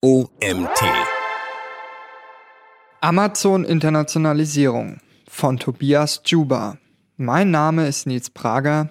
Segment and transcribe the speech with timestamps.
[0.00, 0.80] OMT.
[3.00, 6.78] Amazon Internationalisierung von Tobias Juba.
[7.16, 8.90] Mein Name ist Nils Prager.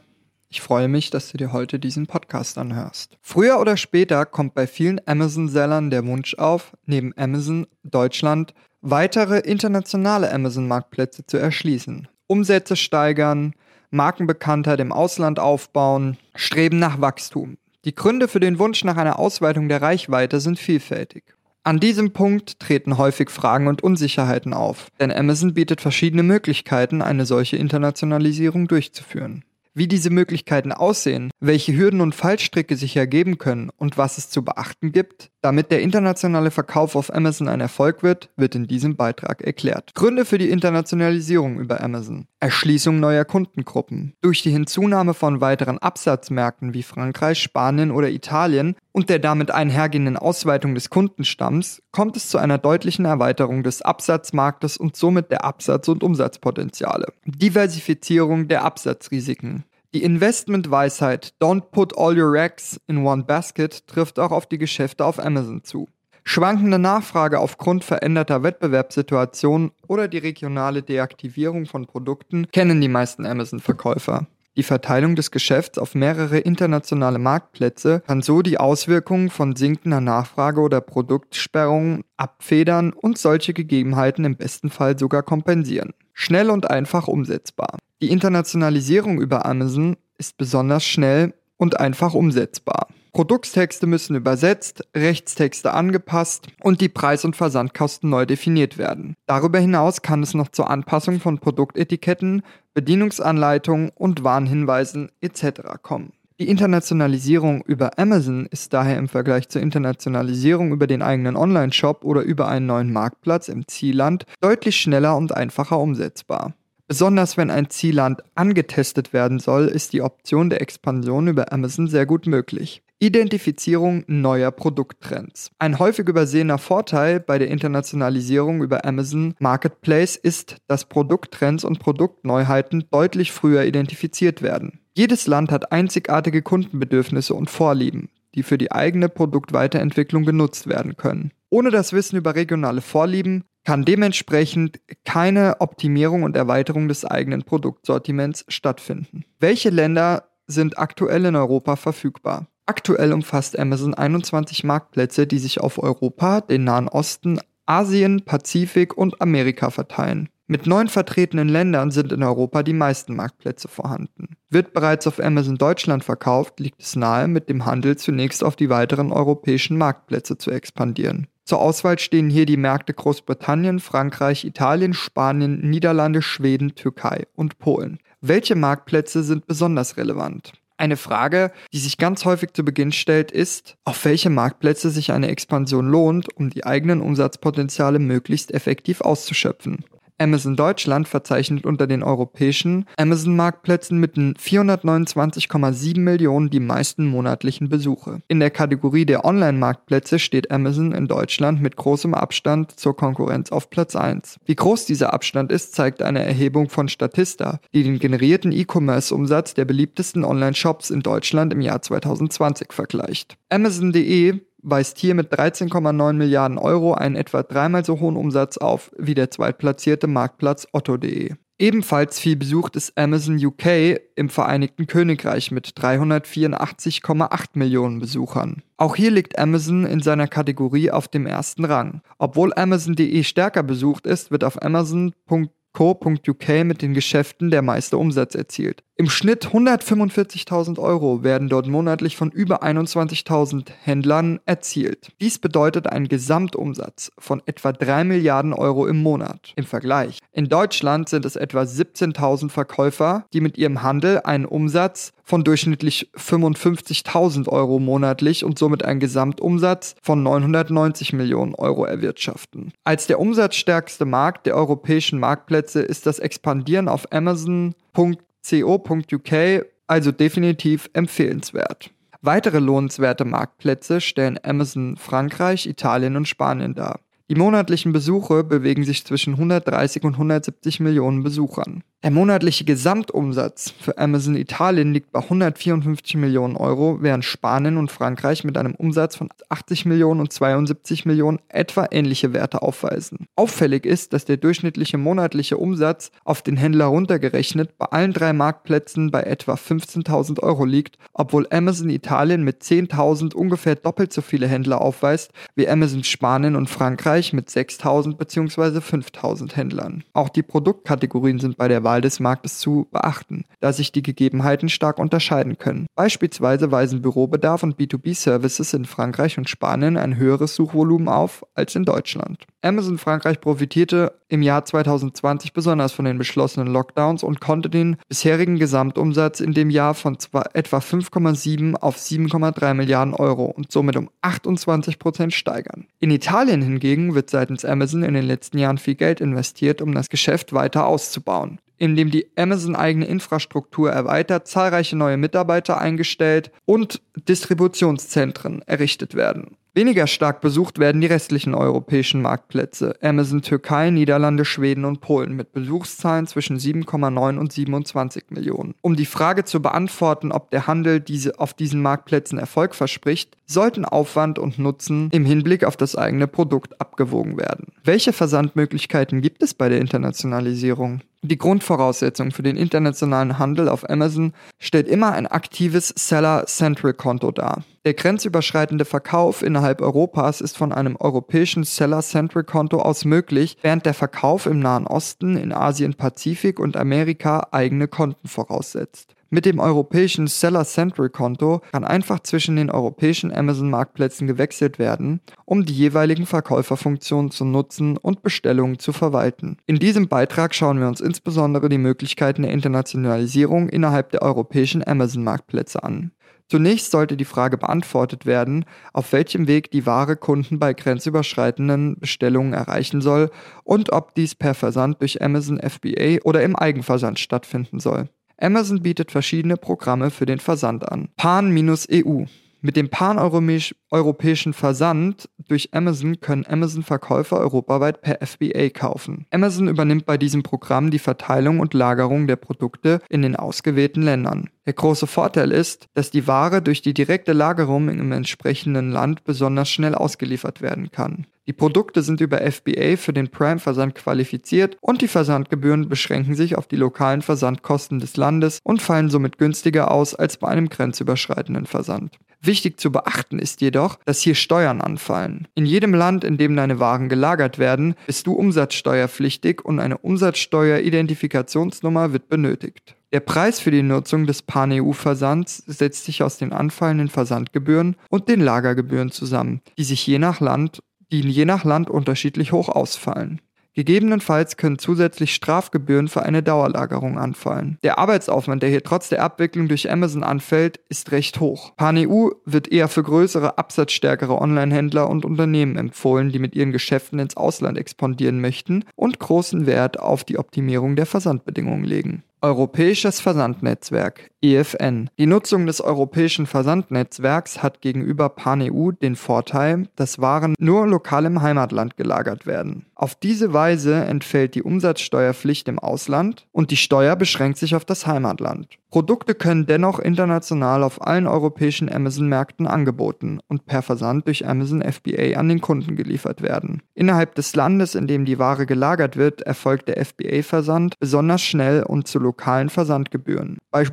[0.50, 3.18] Ich freue mich, dass du dir heute diesen Podcast anhörst.
[3.22, 10.30] Früher oder später kommt bei vielen Amazon-Sellern der Wunsch auf, neben Amazon Deutschland weitere internationale
[10.34, 12.10] Amazon-Marktplätze zu erschließen.
[12.28, 13.54] Umsätze steigern,
[13.92, 17.58] Markenbekanntheit im Ausland aufbauen, Streben nach Wachstum.
[17.88, 21.24] Die Gründe für den Wunsch nach einer Ausweitung der Reichweite sind vielfältig.
[21.64, 27.26] An diesem Punkt treten häufig Fragen und Unsicherheiten auf, denn Amazon bietet verschiedene Möglichkeiten, eine
[27.26, 29.46] solche Internationalisierung durchzuführen
[29.78, 34.44] wie diese Möglichkeiten aussehen, welche Hürden und Fallstricke sich ergeben können und was es zu
[34.44, 39.42] beachten gibt, damit der internationale Verkauf auf Amazon ein Erfolg wird, wird in diesem Beitrag
[39.42, 39.94] erklärt.
[39.94, 42.28] Gründe für die Internationalisierung über Amazon.
[42.40, 44.14] Erschließung neuer Kundengruppen.
[44.22, 50.18] Durch die Hinzunahme von weiteren Absatzmärkten wie Frankreich, Spanien oder Italien und der damit einhergehenden
[50.18, 55.88] Ausweitung des Kundenstamms kommt es zu einer deutlichen Erweiterung des Absatzmarktes und somit der Absatz-
[55.88, 57.14] und Umsatzpotenziale.
[57.26, 59.66] Diversifizierung der Absatzrisiken.
[59.94, 65.06] Die Investmentweisheit Don't put all your eggs in one basket trifft auch auf die Geschäfte
[65.06, 65.88] auf Amazon zu.
[66.24, 74.26] Schwankende Nachfrage aufgrund veränderter Wettbewerbssituationen oder die regionale Deaktivierung von Produkten kennen die meisten Amazon-Verkäufer.
[74.58, 80.62] Die Verteilung des Geschäfts auf mehrere internationale Marktplätze kann so die Auswirkungen von sinkender Nachfrage
[80.62, 85.94] oder Produktsperrungen abfedern und solche Gegebenheiten im besten Fall sogar kompensieren.
[86.12, 87.78] Schnell und einfach umsetzbar.
[88.02, 92.88] Die Internationalisierung über Amazon ist besonders schnell und einfach umsetzbar.
[93.18, 99.16] Produkttexte müssen übersetzt, Rechtstexte angepasst und die Preis- und Versandkosten neu definiert werden.
[99.26, 102.44] Darüber hinaus kann es noch zur Anpassung von Produktetiketten,
[102.76, 105.62] Bedienungsanleitungen und Warnhinweisen etc.
[105.82, 106.14] kommen.
[106.40, 112.22] Die Internationalisierung über Amazon ist daher im Vergleich zur Internationalisierung über den eigenen Online-Shop oder
[112.22, 116.54] über einen neuen Marktplatz im Zielland deutlich schneller und einfacher umsetzbar.
[116.88, 122.06] Besonders wenn ein Zielland angetestet werden soll, ist die Option der Expansion über Amazon sehr
[122.06, 122.84] gut möglich.
[123.00, 125.52] Identifizierung neuer Produkttrends.
[125.60, 132.86] Ein häufig übersehener Vorteil bei der Internationalisierung über Amazon Marketplace ist, dass Produkttrends und Produktneuheiten
[132.90, 134.80] deutlich früher identifiziert werden.
[134.96, 141.32] Jedes Land hat einzigartige Kundenbedürfnisse und Vorlieben, die für die eigene Produktweiterentwicklung genutzt werden können.
[141.52, 148.44] Ohne das Wissen über regionale Vorlieben kann dementsprechend keine Optimierung und Erweiterung des eigenen Produktsortiments
[148.48, 149.24] stattfinden.
[149.40, 152.48] Welche Länder sind aktuell in Europa verfügbar?
[152.68, 159.22] Aktuell umfasst Amazon 21 Marktplätze, die sich auf Europa, den Nahen Osten, Asien, Pazifik und
[159.22, 160.28] Amerika verteilen.
[160.48, 164.36] Mit neun vertretenen Ländern sind in Europa die meisten Marktplätze vorhanden.
[164.50, 168.70] Wird bereits auf Amazon Deutschland verkauft, liegt es nahe, mit dem Handel zunächst auf die
[168.70, 171.28] weiteren europäischen Marktplätze zu expandieren.
[171.46, 178.00] Zur Auswahl stehen hier die Märkte Großbritannien, Frankreich, Italien, Spanien, Niederlande, Schweden, Türkei und Polen.
[178.20, 180.52] Welche Marktplätze sind besonders relevant?
[180.80, 185.30] Eine Frage, die sich ganz häufig zu Beginn stellt, ist, auf welche Marktplätze sich eine
[185.30, 189.84] Expansion lohnt, um die eigenen Umsatzpotenziale möglichst effektiv auszuschöpfen.
[190.20, 198.22] Amazon Deutschland verzeichnet unter den europäischen Amazon-Marktplätzen mit 429,7 Millionen die meisten monatlichen Besuche.
[198.28, 203.70] In der Kategorie der Online-Marktplätze steht Amazon in Deutschland mit großem Abstand zur Konkurrenz auf
[203.70, 204.40] Platz 1.
[204.46, 209.66] Wie groß dieser Abstand ist, zeigt eine Erhebung von Statista, die den generierten E-Commerce-Umsatz der
[209.66, 213.38] beliebtesten Online-Shops in Deutschland im Jahr 2020 vergleicht.
[213.50, 219.16] Amazon.de weist hier mit 13,9 Milliarden Euro einen etwa dreimal so hohen Umsatz auf wie
[219.16, 221.36] der zweitplatzierte Marktplatz Otto.de.
[221.60, 228.62] Ebenfalls viel besucht ist Amazon UK im Vereinigten Königreich mit 384,8 Millionen Besuchern.
[228.78, 232.02] Auch hier liegt Amazon in seiner Kategorie auf dem ersten Rang.
[232.20, 238.34] Obwohl Amazon.de stärker besucht ist, wird auf Amazon.com Co.uk mit den Geschäften der meiste Umsatz
[238.34, 238.84] erzielt.
[239.00, 245.12] Im Schnitt 145.000 Euro werden dort monatlich von über 21.000 Händlern erzielt.
[245.22, 249.54] Dies bedeutet einen Gesamtumsatz von etwa 3 Milliarden Euro im Monat.
[249.56, 250.18] Im Vergleich.
[250.32, 256.10] In Deutschland sind es etwa 17.000 Verkäufer, die mit ihrem Handel einen Umsatz von durchschnittlich
[256.16, 262.72] 55.000 Euro monatlich und somit einen Gesamtumsatz von 990 Millionen Euro erwirtschaften.
[262.84, 268.18] Als der umsatzstärkste Markt der europäischen Marktplätze ist das Expandieren auf Amazon.com
[268.50, 271.92] co.uk also definitiv empfehlenswert.
[272.22, 277.00] Weitere lohnenswerte Marktplätze stellen Amazon Frankreich, Italien und Spanien dar.
[277.30, 281.84] Die monatlichen Besuche bewegen sich zwischen 130 und 170 Millionen Besuchern.
[282.04, 288.44] Der monatliche Gesamtumsatz für Amazon Italien liegt bei 154 Millionen Euro, während Spanien und Frankreich
[288.44, 293.26] mit einem Umsatz von 80 Millionen und 72 Millionen etwa ähnliche Werte aufweisen.
[293.36, 299.10] Auffällig ist, dass der durchschnittliche monatliche Umsatz auf den Händler runtergerechnet bei allen drei Marktplätzen
[299.10, 304.82] bei etwa 15.000 Euro liegt, obwohl Amazon Italien mit 10.000 ungefähr doppelt so viele Händler
[304.82, 308.78] aufweist wie Amazon Spanien und Frankreich mit 6.000 bzw.
[308.78, 310.04] 5.000 Händlern.
[310.14, 314.68] Auch die Produktkategorien sind bei der Wahl des Marktes zu beachten, da sich die Gegebenheiten
[314.68, 315.88] stark unterscheiden können.
[315.96, 321.86] Beispielsweise weisen Bürobedarf und B2B-Services in Frankreich und Spanien ein höheres Suchvolumen auf als in
[321.86, 322.46] Deutschland.
[322.62, 328.60] Amazon Frankreich profitierte im Jahr 2020 besonders von den beschlossenen Lockdowns und konnte den bisherigen
[328.60, 330.18] Gesamtumsatz in dem Jahr von
[330.54, 335.88] etwa 5,7 auf 7,3 Milliarden Euro und somit um 28 Prozent steigern.
[336.00, 340.10] In Italien hingegen wird seitens Amazon in den letzten Jahren viel Geld investiert, um das
[340.10, 348.62] Geschäft weiter auszubauen indem die Amazon eigene Infrastruktur erweitert, zahlreiche neue Mitarbeiter eingestellt und Distributionszentren
[348.64, 349.58] errichtet werden.
[349.78, 355.52] Weniger stark besucht werden die restlichen europäischen Marktplätze, Amazon Türkei, Niederlande, Schweden und Polen mit
[355.52, 358.74] Besuchszahlen zwischen 7,9 und 27 Millionen.
[358.82, 363.86] Um die Frage zu beantworten, ob der Handel diese auf diesen Marktplätzen Erfolg verspricht, sollten
[363.86, 367.68] Aufwand und Nutzen im Hinblick auf das eigene Produkt abgewogen werden.
[367.84, 371.02] Welche Versandmöglichkeiten gibt es bei der Internationalisierung?
[371.24, 377.64] Die Grundvoraussetzung für den internationalen Handel auf Amazon stellt immer ein aktives Seller-Central-Konto dar.
[377.86, 384.46] Der grenzüberschreitende Verkauf innerhalb Europas ist von einem europäischen Seller-Central-Konto aus möglich, während der Verkauf
[384.46, 389.17] im Nahen Osten, in Asien, Pazifik und Amerika eigene Konten voraussetzt.
[389.30, 395.20] Mit dem europäischen Seller Central Konto kann einfach zwischen den europäischen Amazon Marktplätzen gewechselt werden,
[395.44, 399.58] um die jeweiligen Verkäuferfunktionen zu nutzen und Bestellungen zu verwalten.
[399.66, 405.26] In diesem Beitrag schauen wir uns insbesondere die Möglichkeiten der Internationalisierung innerhalb der europäischen Amazon
[405.26, 406.12] Marktplätze an.
[406.50, 408.64] Zunächst sollte die Frage beantwortet werden,
[408.94, 413.32] auf welchem Weg die Ware Kunden bei grenzüberschreitenden Bestellungen erreichen soll
[413.66, 418.08] und ob dies per Versand durch Amazon FBA oder im Eigenversand stattfinden soll.
[418.40, 421.10] Amazon bietet verschiedene Programme für den Versand an.
[421.18, 422.26] Pan-EU.
[422.62, 429.28] Mit dem pan-europäischen Versand durch Amazon können Amazon-Verkäufer europaweit per FBA kaufen.
[429.32, 434.50] Amazon übernimmt bei diesem Programm die Verteilung und Lagerung der Produkte in den ausgewählten Ländern.
[434.66, 439.70] Der große Vorteil ist, dass die Ware durch die direkte Lagerung im entsprechenden Land besonders
[439.70, 441.28] schnell ausgeliefert werden kann.
[441.48, 446.68] Die Produkte sind über FBA für den Prime-Versand qualifiziert und die Versandgebühren beschränken sich auf
[446.68, 452.18] die lokalen Versandkosten des Landes und fallen somit günstiger aus als bei einem grenzüberschreitenden Versand.
[452.42, 455.48] Wichtig zu beachten ist jedoch, dass hier Steuern anfallen.
[455.56, 462.14] In jedem Land, in dem deine Waren gelagert werden, bist du umsatzsteuerpflichtig und eine Umsatzsteueridentifikationsnummer
[462.14, 462.96] wird benötigt.
[463.14, 468.42] Der Preis für die Nutzung des Pan-EU-Versands setzt sich aus den anfallenden Versandgebühren und den
[468.42, 470.82] Lagergebühren zusammen, die sich je nach Land
[471.12, 473.42] die je nach Land unterschiedlich hoch ausfallen.
[473.78, 477.78] Gegebenenfalls können zusätzlich Strafgebühren für eine Dauerlagerung anfallen.
[477.84, 481.76] Der Arbeitsaufwand, der hier trotz der Abwicklung durch Amazon anfällt, ist recht hoch.
[481.76, 487.38] PanEU wird eher für größere, absatzstärkere Online-Händler und Unternehmen empfohlen, die mit ihren Geschäften ins
[487.38, 492.24] Ausland expandieren möchten und großen Wert auf die Optimierung der Versandbedingungen legen.
[492.42, 495.10] Europäisches Versandnetzwerk EFN.
[495.18, 501.42] Die Nutzung des europäischen Versandnetzwerks hat gegenüber PanEU den Vorteil, dass Waren nur lokal im
[501.42, 502.86] Heimatland gelagert werden.
[502.94, 508.08] Auf diese Weise entfällt die Umsatzsteuerpflicht im Ausland und die Steuer beschränkt sich auf das
[508.08, 508.68] Heimatland.
[508.90, 515.38] Produkte können dennoch international auf allen europäischen Amazon-Märkten angeboten und per Versand durch Amazon FBA
[515.38, 516.82] an den Kunden geliefert werden.
[516.96, 522.08] Innerhalb des Landes, in dem die Ware gelagert wird, erfolgt der FBA-Versand besonders schnell und
[522.08, 523.58] zu lokalen Versandgebühren.
[523.72, 523.84] Bei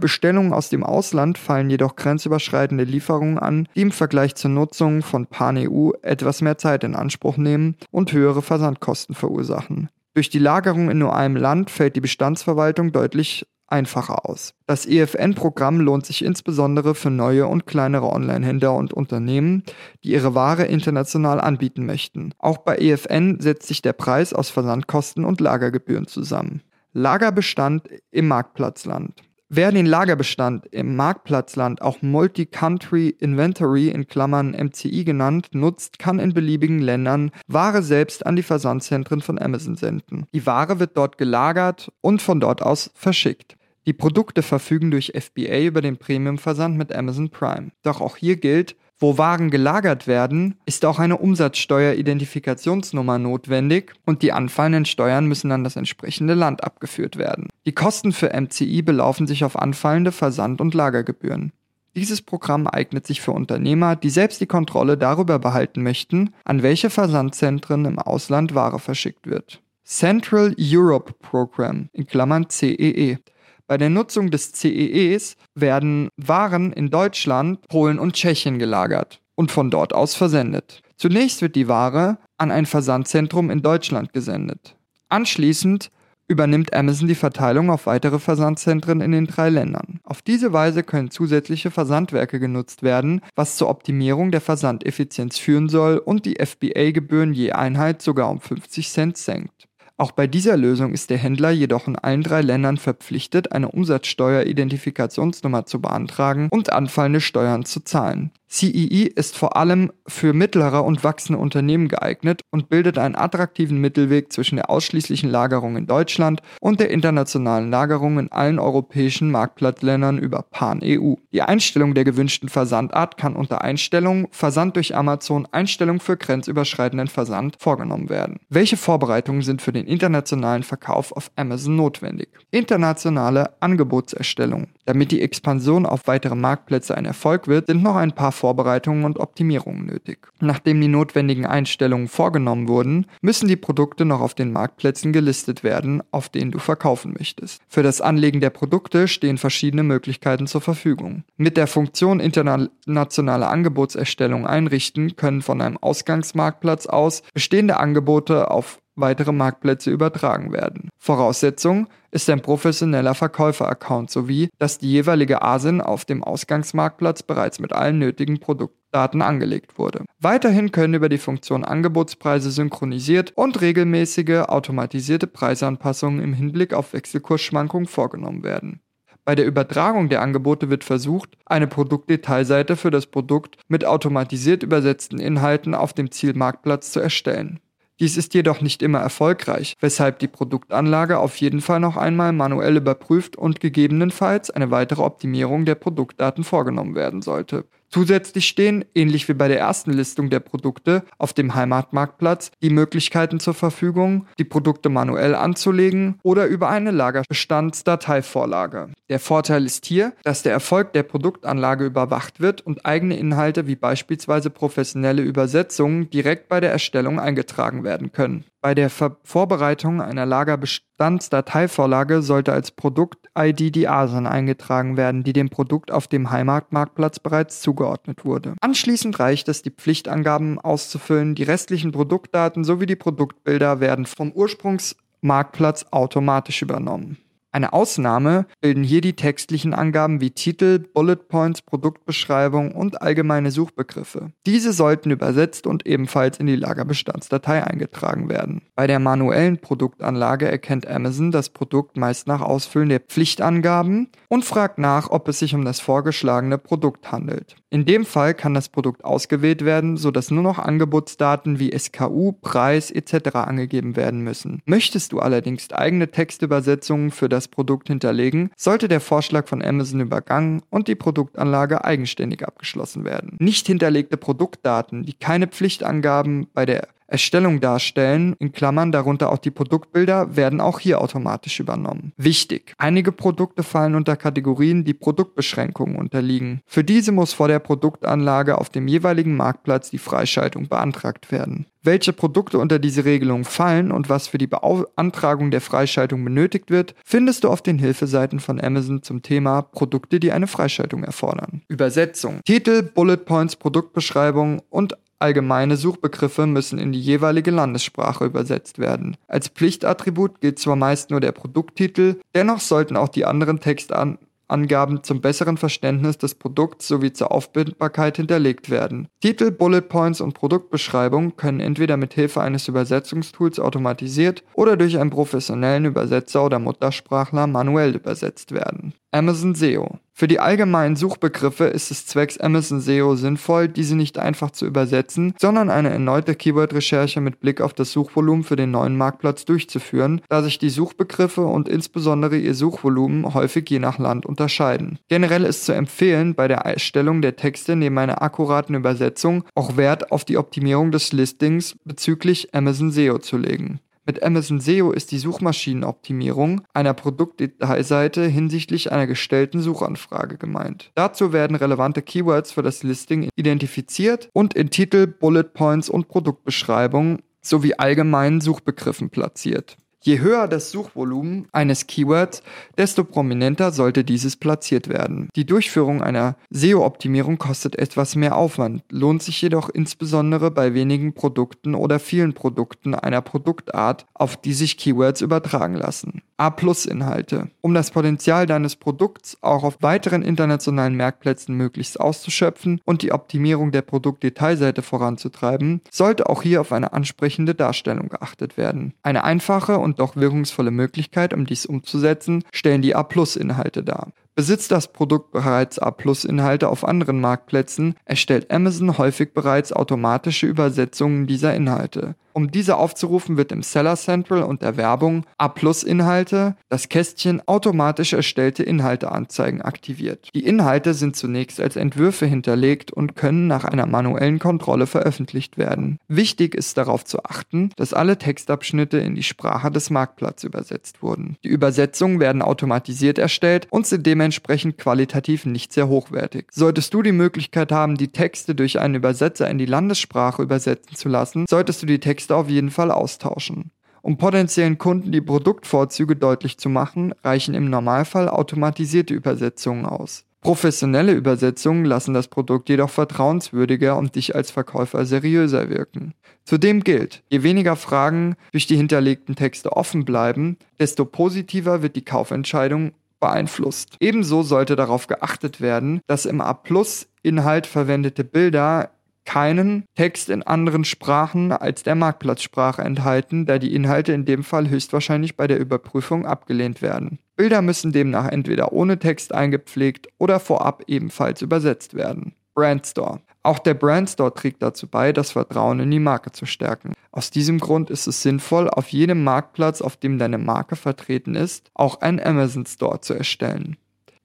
[0.45, 5.27] Bestellungen aus dem Ausland fallen jedoch grenzüberschreitende Lieferungen an, die im Vergleich zur Nutzung von
[5.27, 9.89] PanEU etwas mehr Zeit in Anspruch nehmen und höhere Versandkosten verursachen.
[10.15, 14.53] Durch die Lagerung in nur einem Land fällt die Bestandsverwaltung deutlich einfacher aus.
[14.67, 19.65] Das EFN-Programm lohnt sich insbesondere für neue und kleinere Online-Händler und Unternehmen,
[20.05, 22.33] die ihre Ware international anbieten möchten.
[22.39, 26.63] Auch bei EFN setzt sich der Preis aus Versandkosten und Lagergebühren zusammen.
[26.93, 29.23] Lagerbestand im Marktplatzland.
[29.57, 36.35] Wer den Lagerbestand im Marktplatzland, auch Multi-Country Inventory in Klammern MCI genannt, nutzt, kann in
[36.35, 40.27] beliebigen Ländern Ware selbst an die Versandzentren von Amazon senden.
[40.35, 43.57] Die Ware wird dort gelagert und von dort aus verschickt.
[43.87, 47.71] Die Produkte verfügen durch FBA über den Premium-Versand mit Amazon Prime.
[47.85, 54.33] Doch auch hier gilt, Wo Waren gelagert werden, ist auch eine Umsatzsteueridentifikationsnummer notwendig und die
[54.33, 57.49] anfallenden Steuern müssen an das entsprechende Land abgeführt werden.
[57.67, 61.53] Die Kosten für MCI belaufen sich auf anfallende Versand- und Lagergebühren.
[61.97, 66.91] Dieses Programm eignet sich für Unternehmer, die selbst die Kontrolle darüber behalten möchten, an welche
[66.91, 69.61] Versandzentren im Ausland Ware verschickt wird.
[69.85, 73.19] Central Europe Program in Klammern CEE.
[73.67, 79.71] Bei der Nutzung des CEEs werden Waren in Deutschland, Polen und Tschechien gelagert und von
[79.71, 80.83] dort aus versendet.
[80.97, 84.77] Zunächst wird die Ware an ein Versandzentrum in Deutschland gesendet.
[85.09, 85.91] Anschließend
[86.29, 90.01] übernimmt Amazon die Verteilung auf weitere Versandzentren in den drei Ländern.
[90.05, 95.99] Auf diese Weise können zusätzliche Versandwerke genutzt werden, was zur Optimierung der Versandeffizienz führen soll
[95.99, 99.69] und die FBA-Gebühren je Einheit sogar um 50 Cent senkt.
[99.97, 105.67] Auch bei dieser Lösung ist der Händler jedoch in allen drei Ländern verpflichtet, eine Umsatzsteueridentifikationsnummer
[105.67, 108.33] zu beantragen und anfallende Steuern zu zahlen.
[108.55, 114.33] CEE ist vor allem für mittlere und wachsende Unternehmen geeignet und bildet einen attraktiven Mittelweg
[114.33, 120.43] zwischen der ausschließlichen Lagerung in Deutschland und der internationalen Lagerung in allen europäischen Marktplatzländern über
[120.43, 121.15] Pan-EU.
[121.33, 127.57] Die Einstellung der gewünschten Versandart kann unter Einstellung Versand durch Amazon Einstellung für grenzüberschreitenden Versand
[127.59, 128.39] vorgenommen werden.
[128.51, 132.29] Welche Vorbereitungen sind für den internationalen Verkauf auf Amazon notwendig?
[132.53, 134.69] Internationale Angebotserstellung.
[134.85, 139.19] Damit die Expansion auf weitere Marktplätze ein Erfolg wird, sind noch ein paar Vorbereitungen und
[139.21, 140.19] Optimierungen nötig.
[140.39, 146.03] Nachdem die notwendigen Einstellungen vorgenommen wurden, müssen die Produkte noch auf den Marktplätzen gelistet werden,
[146.11, 147.63] auf denen du verkaufen möchtest.
[147.69, 151.25] Für das Anlegen der Produkte stehen verschiedene Möglichkeiten zur Verfügung.
[151.39, 159.33] Mit der Funktion internationale Angebotserstellung einrichten können von einem Ausgangsmarktplatz aus bestehende Angebote auf weitere
[159.33, 160.89] Marktplätze übertragen werden.
[160.99, 167.73] Voraussetzung ist ein professioneller Verkäufer-Account sowie, dass die jeweilige ASIN auf dem Ausgangsmarktplatz bereits mit
[167.73, 170.05] allen nötigen Produktdaten angelegt wurde.
[170.21, 177.87] Weiterhin können über die Funktion Angebotspreise synchronisiert und regelmäßige automatisierte Preisanpassungen im Hinblick auf Wechselkursschwankungen
[177.87, 178.81] vorgenommen werden.
[179.25, 185.19] Bei der Übertragung der Angebote wird versucht, eine Produktdetailseite für das Produkt mit automatisiert übersetzten
[185.19, 187.59] Inhalten auf dem Zielmarktplatz zu erstellen.
[188.01, 192.77] Dies ist jedoch nicht immer erfolgreich, weshalb die Produktanlage auf jeden Fall noch einmal manuell
[192.77, 197.67] überprüft und gegebenenfalls eine weitere Optimierung der Produktdaten vorgenommen werden sollte.
[197.95, 203.39] Zusätzlich stehen, ähnlich wie bei der ersten Listung der Produkte auf dem Heimatmarktplatz, die Möglichkeiten
[203.39, 208.89] zur Verfügung, die Produkte manuell anzulegen oder über eine Lagerbestandsdateivorlage.
[209.09, 213.77] Der Vorteil ist hier, dass der Erfolg der Produktanlage überwacht wird und eigene Inhalte wie
[213.77, 218.45] beispielsweise professionelle Übersetzungen direkt bei der Erstellung eingetragen werden können.
[218.65, 225.51] Bei der Ver Vorbereitung einer Lagerbestandsdateivorlage sollte als Produkt-ID die ASIN eingetragen werden, die dem
[225.51, 228.55] Produkt auf dem Heimatmarktplatz bereits zugeordnet wurde.
[228.63, 231.35] Anschließend reicht es, die Pflichtangaben auszufüllen.
[231.35, 237.19] Die restlichen Produktdaten sowie die Produktbilder werden vom Ursprungsmarktplatz automatisch übernommen.
[237.55, 244.33] Eine Ausnahme bilden hier die textlichen Angaben wie Titel, Bullet Points, Produktbeschreibung und allgemeine Suchbegriffe.
[244.45, 248.63] Diese sollten übersetzt und ebenfalls in die Lagerbestandsdatei eingetragen werden.
[248.75, 254.81] Bei der manuellen Produktanlage erkennt Amazon das Produkt meist nach Ausfüllen der Pflichtangaben und fragt
[254.81, 257.55] nach, ob es sich um das vorgeschlagene Produkt handelt.
[257.71, 262.91] In dem Fall kann das Produkt ausgewählt werden, sodass nur noch Angebotsdaten wie SKU, Preis
[262.91, 263.35] etc.
[263.35, 264.61] angegeben werden müssen.
[264.65, 270.63] Möchtest du allerdings eigene Textübersetzungen für das Produkt hinterlegen, sollte der Vorschlag von Amazon übergangen
[270.71, 273.37] und die Produktanlage eigenständig abgeschlossen werden.
[273.39, 279.51] Nicht hinterlegte Produktdaten, die keine Pflichtangaben bei der Erstellung darstellen, in Klammern darunter auch die
[279.51, 282.13] Produktbilder, werden auch hier automatisch übernommen.
[282.17, 286.61] Wichtig, einige Produkte fallen unter Kategorien, die Produktbeschränkungen unterliegen.
[286.67, 291.67] Für diese muss vor der Produktanlage auf dem jeweiligen Marktplatz die Freischaltung beantragt werden.
[291.85, 296.95] Welche Produkte unter diese Regelung fallen und was für die Beantragung der Freischaltung benötigt wird,
[297.05, 301.61] findest du auf den Hilfeseiten von Amazon zum Thema Produkte, die eine Freischaltung erfordern.
[301.69, 302.41] Übersetzung.
[302.47, 309.17] Titel, Bullet Points, Produktbeschreibung und Allgemeine Suchbegriffe müssen in die jeweilige Landessprache übersetzt werden.
[309.27, 315.23] Als Pflichtattribut gilt zwar meist nur der Produkttitel, dennoch sollten auch die anderen Textangaben zum
[315.23, 319.09] besseren Verständnis des Produkts sowie zur Aufbindbarkeit hinterlegt werden.
[319.23, 325.09] Titel, Bullet Points und Produktbeschreibung können entweder mit Hilfe eines Übersetzungstools automatisiert oder durch einen
[325.09, 328.93] professionellen Übersetzer oder Muttersprachler manuell übersetzt werden.
[329.11, 334.53] Amazon SEO Für die allgemeinen Suchbegriffe ist es zwecks Amazon SEO sinnvoll, diese nicht einfach
[334.53, 339.45] zu übersetzen, sondern eine erneute Keyword-Recherche mit Blick auf das Suchvolumen für den neuen Marktplatz
[339.45, 345.01] durchzuführen, da sich die Suchbegriffe und insbesondere ihr Suchvolumen häufig je nach Land unterscheiden.
[345.09, 350.13] Generell ist zu empfehlen, bei der Erstellung der Texte neben einer akkuraten Übersetzung auch Wert
[350.13, 353.81] auf die Optimierung des Listings bezüglich Amazon SEO zu legen.
[354.07, 360.91] Mit Amazon SEO ist die Suchmaschinenoptimierung einer Produktdetailseite hinsichtlich einer gestellten Suchanfrage gemeint.
[360.95, 367.21] Dazu werden relevante Keywords für das Listing identifiziert und in Titel, Bullet Points und Produktbeschreibung
[367.41, 369.79] sowie allgemeinen Suchbegriffen platziert.
[370.07, 372.43] Je höher das Suchvolumen eines Keywords,
[372.77, 375.31] desto prominenter sollte dieses platziert werden.
[375.35, 381.75] Die Durchführung einer SEO-Optimierung kostet etwas mehr Aufwand, lohnt sich jedoch insbesondere bei wenigen Produkten
[381.75, 386.21] oder vielen Produkten einer Produktart, auf die sich Keywords übertragen lassen.
[386.37, 387.49] A-Plus-Inhalte.
[387.61, 393.71] Um das Potenzial deines Produkts auch auf weiteren internationalen Marktplätzen möglichst auszuschöpfen und die Optimierung
[393.71, 398.95] der Produktdetailseite voranzutreiben, sollte auch hier auf eine ansprechende Darstellung geachtet werden.
[399.03, 404.13] Eine einfache und doch wirkungsvolle Möglichkeit, um dies umzusetzen, stellen die A-Plus-Inhalte dar.
[404.35, 411.55] Besitzt das Produkt bereits A-Plus-Inhalte auf anderen Marktplätzen, erstellt Amazon häufig bereits automatische Übersetzungen dieser
[411.55, 412.17] Inhalte.
[412.35, 418.65] Um diese aufzurufen, wird im Seller Central und der Werbung A-Plus-Inhalte das Kästchen automatisch erstellte
[418.65, 420.31] Inhalteanzeigen aktiviert.
[420.35, 426.01] Die Inhalte sind zunächst als Entwürfe hinterlegt und können nach einer manuellen Kontrolle veröffentlicht werden.
[426.09, 431.37] Wichtig ist darauf zu achten, dass alle Textabschnitte in die Sprache des Marktplatzes übersetzt wurden.
[431.45, 436.47] Die Übersetzungen werden automatisiert erstellt und sind dementsprechend qualitativ nicht sehr hochwertig.
[436.51, 441.09] Solltest du die Möglichkeit haben, die Texte durch einen Übersetzer in die Landessprache übersetzen zu
[441.09, 443.71] lassen, solltest du die Texte Texte auf jeden Fall austauschen.
[444.01, 450.25] Um potenziellen Kunden die Produktvorzüge deutlich zu machen, reichen im Normalfall automatisierte Übersetzungen aus.
[450.41, 456.15] Professionelle Übersetzungen lassen das Produkt jedoch vertrauenswürdiger und dich als Verkäufer seriöser wirken.
[456.45, 462.07] Zudem gilt, je weniger Fragen durch die hinterlegten Texte offen bleiben, desto positiver wird die
[462.07, 463.97] Kaufentscheidung beeinflusst.
[464.01, 468.94] Ebenso sollte darauf geachtet werden, dass im A-Plus-Inhalt verwendete Bilder
[469.25, 474.69] keinen Text in anderen Sprachen als der Marktplatzsprache enthalten, da die Inhalte in dem Fall
[474.69, 477.19] höchstwahrscheinlich bei der Überprüfung abgelehnt werden.
[477.37, 482.35] Bilder müssen demnach entweder ohne Text eingepflegt oder vorab ebenfalls übersetzt werden.
[482.55, 483.21] Brandstore.
[483.43, 486.95] Auch der Brandstore trägt dazu bei, das Vertrauen in die Marke zu stärken.
[487.11, 491.71] Aus diesem Grund ist es sinnvoll, auf jedem Marktplatz, auf dem deine Marke vertreten ist,
[491.75, 493.77] auch einen Amazon Store zu erstellen.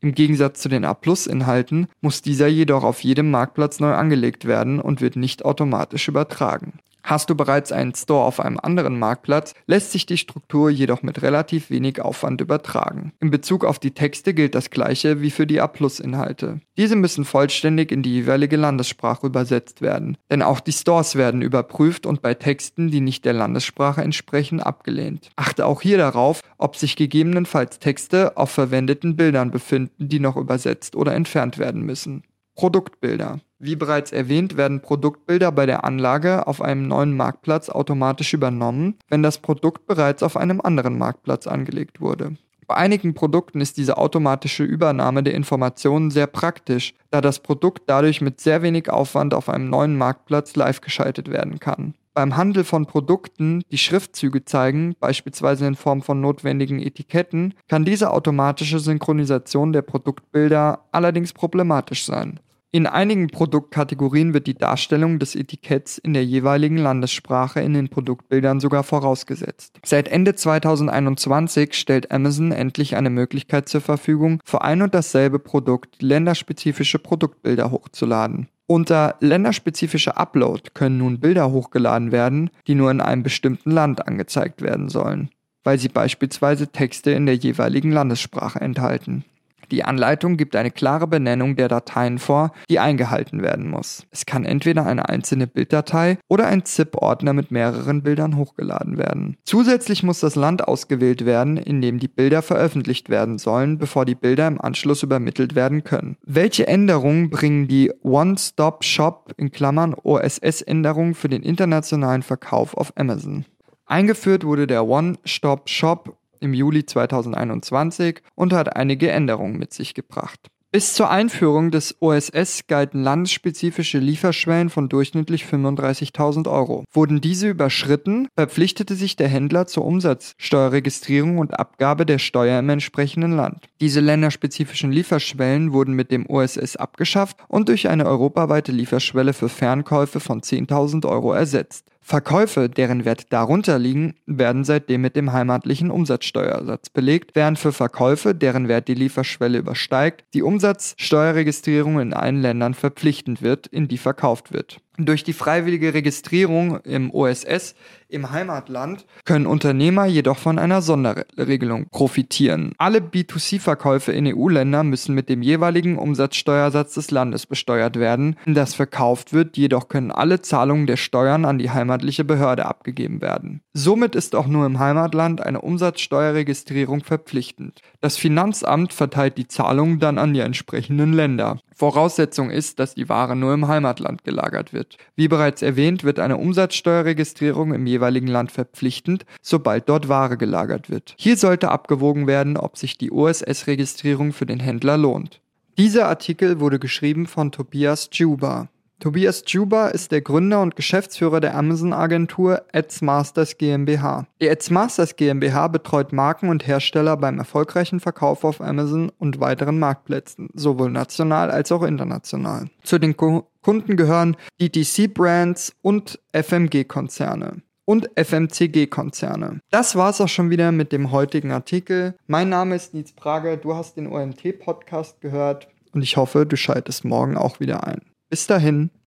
[0.01, 5.01] Im Gegensatz zu den A-Plus-Inhalten muss dieser jedoch auf jedem Marktplatz neu angelegt werden und
[5.01, 6.79] wird nicht automatisch übertragen.
[7.03, 11.21] Hast du bereits einen Store auf einem anderen Marktplatz, lässt sich die Struktur jedoch mit
[11.21, 13.13] relativ wenig Aufwand übertragen.
[13.19, 16.59] In Bezug auf die Texte gilt das gleiche wie für die A-Plus-Inhalte.
[16.77, 22.05] Diese müssen vollständig in die jeweilige Landessprache übersetzt werden, denn auch die Stores werden überprüft
[22.05, 25.29] und bei Texten, die nicht der Landessprache entsprechen, abgelehnt.
[25.35, 30.95] Achte auch hier darauf, ob sich gegebenenfalls Texte auf verwendeten Bildern befinden, die noch übersetzt
[30.95, 32.23] oder entfernt werden müssen.
[32.55, 33.39] Produktbilder.
[33.57, 39.23] Wie bereits erwähnt, werden Produktbilder bei der Anlage auf einem neuen Marktplatz automatisch übernommen, wenn
[39.23, 42.35] das Produkt bereits auf einem anderen Marktplatz angelegt wurde.
[42.67, 48.21] Bei einigen Produkten ist diese automatische Übernahme der Informationen sehr praktisch, da das Produkt dadurch
[48.21, 51.95] mit sehr wenig Aufwand auf einem neuen Marktplatz live geschaltet werden kann.
[52.19, 58.11] Beim Handel von Produkten, die Schriftzüge zeigen, beispielsweise in Form von notwendigen Etiketten, kann diese
[58.11, 62.41] automatische Synchronisation der Produktbilder allerdings problematisch sein.
[62.71, 68.59] In einigen Produktkategorien wird die Darstellung des Etiketts in der jeweiligen Landessprache in den Produktbildern
[68.59, 69.79] sogar vorausgesetzt.
[69.85, 76.01] Seit Ende 2021 stellt Amazon endlich eine Möglichkeit zur Verfügung, für ein und dasselbe Produkt
[76.01, 78.49] länderspezifische Produktbilder hochzuladen.
[78.71, 84.61] Unter länderspezifischer Upload können nun Bilder hochgeladen werden, die nur in einem bestimmten Land angezeigt
[84.61, 85.31] werden sollen,
[85.63, 89.25] weil sie beispielsweise Texte in der jeweiligen Landessprache enthalten.
[89.71, 94.05] Die Anleitung gibt eine klare Benennung der Dateien vor, die eingehalten werden muss.
[94.11, 99.37] Es kann entweder eine einzelne Bilddatei oder ein ZIP-Ordner mit mehreren Bildern hochgeladen werden.
[99.43, 104.15] Zusätzlich muss das Land ausgewählt werden, in dem die Bilder veröffentlicht werden sollen, bevor die
[104.15, 106.17] Bilder im Anschluss übermittelt werden können.
[106.25, 113.45] Welche Änderungen bringen die One-Stop-Shop in Klammern OSS-Änderungen für den internationalen Verkauf auf Amazon?
[113.85, 120.49] Eingeführt wurde der One-Stop-Shop im Juli 2021 und hat einige Änderungen mit sich gebracht.
[120.71, 126.83] Bis zur Einführung des OSS galten landesspezifische Lieferschwellen von durchschnittlich 35.000 Euro.
[126.93, 133.31] Wurden diese überschritten, verpflichtete sich der Händler zur Umsatzsteuerregistrierung und Abgabe der Steuer im entsprechenden
[133.31, 133.65] Land.
[133.81, 140.19] Diese länderspezifischen Lieferschwellen wurden mit dem OSS abgeschafft und durch eine europaweite Lieferschwelle für Fernkäufe
[140.19, 141.87] von 10.000 Euro ersetzt.
[142.09, 148.33] Verkäufe, deren Wert darunter liegen, werden seitdem mit dem heimatlichen Umsatzsteuersatz belegt, während für Verkäufe,
[148.33, 154.51] deren Wert die Lieferschwelle übersteigt, die Umsatzsteuerregistrierung in allen Ländern verpflichtend wird, in die verkauft
[154.51, 154.81] wird.
[155.01, 157.73] Durch die freiwillige Registrierung im OSS
[158.09, 162.73] im Heimatland können Unternehmer jedoch von einer Sonderregelung profitieren.
[162.77, 168.73] Alle B2C-Verkäufe in EU-Ländern müssen mit dem jeweiligen Umsatzsteuersatz des Landes besteuert werden, in das
[168.73, 173.61] verkauft wird, jedoch können alle Zahlungen der Steuern an die heimatliche Behörde abgegeben werden.
[173.73, 177.81] Somit ist auch nur im Heimatland eine Umsatzsteuerregistrierung verpflichtend.
[178.01, 181.59] Das Finanzamt verteilt die Zahlungen dann an die entsprechenden Länder.
[181.79, 184.97] Voraussetzung ist, dass die Ware nur im Heimatland gelagert wird.
[185.15, 191.15] Wie bereits erwähnt, wird eine Umsatzsteuerregistrierung im jeweiligen Land verpflichtend, sobald dort Ware gelagert wird.
[191.17, 195.39] Hier sollte abgewogen werden, ob sich die OSS-Registrierung für den Händler lohnt.
[195.77, 198.67] Dieser Artikel wurde geschrieben von Tobias Juba.
[198.99, 204.27] Tobias Juba ist der Gründer und Geschäftsführer der Amazon-Agentur AdsMasters GmbH.
[204.41, 210.49] Die AdsMasters GmbH betreut Marken und Hersteller beim erfolgreichen Verkauf auf Amazon und weiteren Marktplätzen,
[210.53, 212.67] sowohl national als auch international.
[212.83, 219.61] Zu den Ko Kunden gehören DTC-Brands und FMG-Konzerne und FMCG-Konzerne.
[219.69, 222.15] Das war's auch schon wieder mit dem heutigen Artikel.
[222.27, 227.05] Mein Name ist Nietz Prager, du hast den OMT-Podcast gehört und ich hoffe, du schaltest
[227.05, 228.01] morgen auch wieder ein.
[228.29, 228.91] Bis dahin.